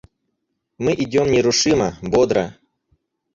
Мы 0.79 0.95
идем 1.03 1.27
нерушимо, 1.31 1.99
бодро. 2.01 2.57